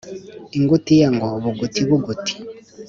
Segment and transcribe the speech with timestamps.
[0.57, 2.33] ingutiya ngo bugutibuguti